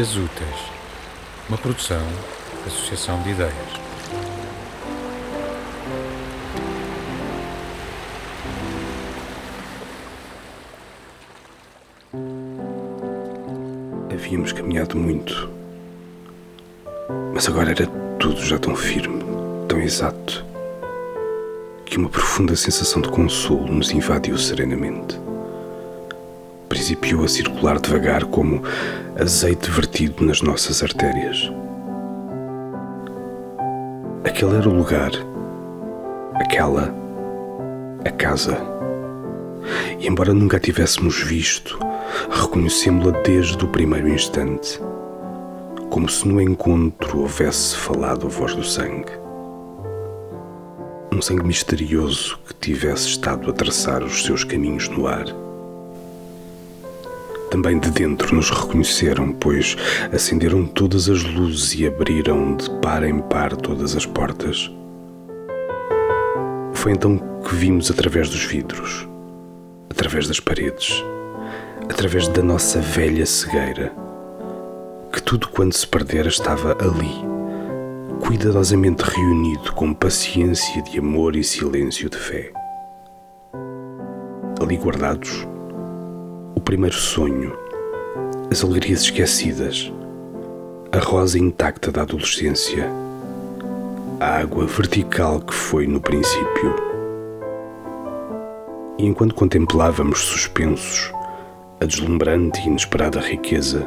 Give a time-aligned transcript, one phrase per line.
[0.00, 0.56] Úteis,
[1.46, 2.00] uma produção,
[2.66, 3.52] associação de ideias.
[14.10, 15.50] Havíamos caminhado muito,
[17.34, 17.86] mas agora era
[18.18, 19.22] tudo já tão firme,
[19.68, 20.42] tão exato,
[21.84, 25.29] que uma profunda sensação de consolo nos invadiu serenamente.
[26.90, 28.64] Principiou a circular devagar como
[29.16, 31.48] azeite vertido nas nossas artérias.
[34.24, 35.12] Aquele era o lugar,
[36.34, 36.92] aquela,
[38.04, 38.58] a casa.
[40.00, 41.78] E embora nunca a tivéssemos visto,
[42.28, 44.80] reconhecemos-la desde o primeiro instante,
[45.90, 49.12] como se no encontro houvesse falado a voz do sangue.
[51.14, 55.49] Um sangue misterioso que tivesse estado a traçar os seus caminhos no ar.
[57.50, 59.76] Também de dentro nos reconheceram, pois
[60.12, 64.70] acenderam todas as luzes e abriram de par em par todas as portas.
[66.72, 69.06] Foi então que vimos através dos vidros,
[69.90, 71.04] através das paredes,
[71.90, 73.92] através da nossa velha cegueira,
[75.12, 77.24] que tudo quanto se perdera estava ali,
[78.20, 82.52] cuidadosamente reunido com paciência de amor e silêncio de fé.
[84.60, 85.46] Ali guardados,
[86.54, 87.56] o primeiro sonho,
[88.50, 89.92] as alegrias esquecidas,
[90.92, 92.88] a rosa intacta da adolescência,
[94.18, 96.74] a água vertical que foi no princípio.
[98.98, 101.12] E enquanto contemplávamos suspensos
[101.80, 103.86] a deslumbrante e inesperada riqueza,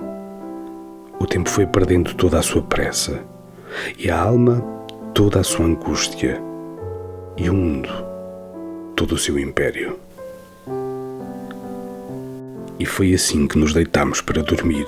[1.20, 3.22] o tempo foi perdendo toda a sua pressa
[3.98, 4.64] e a alma
[5.14, 6.42] toda a sua angústia
[7.38, 7.89] e o mundo
[8.95, 9.99] todo o seu império.
[12.83, 14.86] E foi assim que nos deitámos para dormir,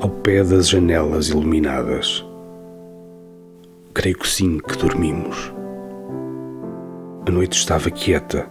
[0.00, 2.24] ao pé das janelas iluminadas.
[3.92, 5.52] Creio que sim que dormimos.
[7.28, 8.48] A noite estava quieta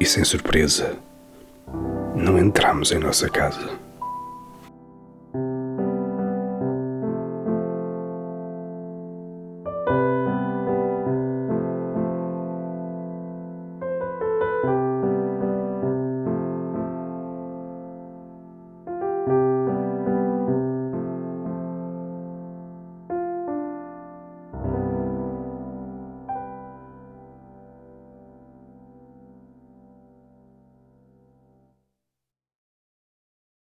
[0.00, 0.96] e, sem surpresa,
[2.16, 3.70] não entramos em nossa casa.